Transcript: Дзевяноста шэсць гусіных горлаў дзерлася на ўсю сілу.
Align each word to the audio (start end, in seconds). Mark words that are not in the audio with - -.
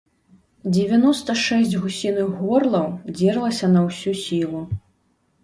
Дзевяноста 0.75 1.35
шэсць 1.47 1.75
гусіных 1.83 2.33
горлаў 2.39 2.87
дзерлася 3.19 3.71
на 3.77 3.85
ўсю 3.91 4.17
сілу. 4.25 4.65